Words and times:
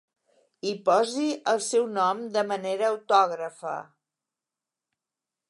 Hi 0.69 0.71
posi 0.87 1.25
el 1.51 1.61
seu 1.65 1.85
nom 1.99 2.23
de 2.39 2.45
manera 2.53 2.89
autògrafa. 2.95 3.77